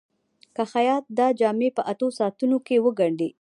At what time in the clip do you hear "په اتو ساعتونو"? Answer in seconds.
1.77-2.57